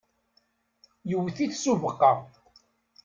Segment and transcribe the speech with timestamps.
[1.09, 2.11] yewwet-it s ubeqqa.